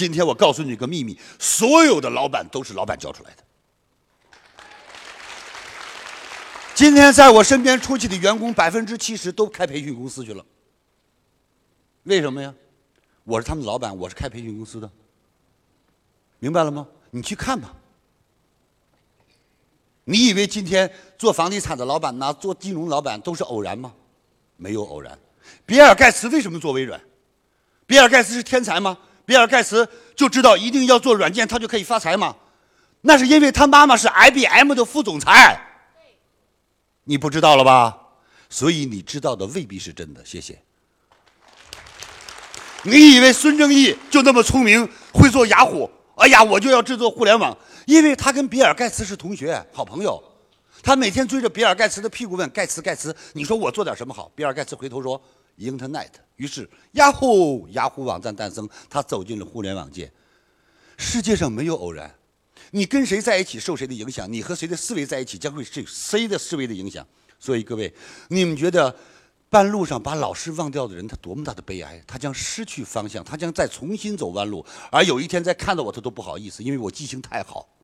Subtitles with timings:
[0.00, 3.44] 今天我告诉你个秘密：所有的老板都是老板教出来的。
[6.74, 10.42] 今天在我身边出去的员工，百分之七十都开培训公司去了。
[12.04, 12.54] 为什么呀？
[13.24, 14.90] 我是他们老板，我是开培训公司的，
[16.38, 16.88] 明白了吗？
[17.10, 17.70] 你去看吧。
[20.04, 23.92] 你以为今天做房地产的老板呐，做金融老板都是偶然吗？
[24.56, 25.18] 没有偶然。
[25.66, 26.98] 比尔盖茨为什么做微软？
[27.84, 28.96] 比尔盖茨是天才吗？
[29.30, 32.34] 比尔盖茨就知道一定要做软件，他就可以发财吗？
[33.02, 35.56] 那是因为他妈妈是 IBM 的副总裁。
[37.04, 37.96] 你不知道了吧？
[38.48, 40.20] 所以你知道的未必是真的。
[40.24, 40.60] 谢谢。
[42.82, 45.88] 你以为孙正义就那么聪明，会做雅虎？
[46.16, 50.20] 哎呀，我就要制作互联网，因为他跟比尔盖茨是同学、好朋友。
[50.82, 55.22] 他每天追着比尔盖茨的屁股问：“盖茨，盖茨，你说我做点什么好？”比尔盖茨回头说
[55.60, 60.10] ：“Internet。”于是，yahoo 雅虎网站诞生，他走进了互联网界。
[60.96, 62.14] 世界上没有偶然，
[62.70, 67.06] 你跟谁在一起受谁的影响，你和谁的思维在一起将会受谁的思维的影响。
[67.38, 67.94] 所以各位，
[68.28, 68.96] 你们觉得？
[69.50, 72.00] 半路上把老师忘掉的人，他多么大的悲哀！
[72.06, 74.64] 他将失去方向，他将再重新走弯路。
[74.92, 77.68] 而有一天再看到我，他都不好意思，因为我记性太好。